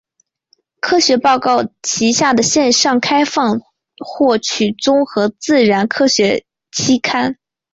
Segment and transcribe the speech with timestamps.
[0.79, 3.61] 科学报告旗下的线上开放
[3.99, 7.37] 获取综合自然科学期刊。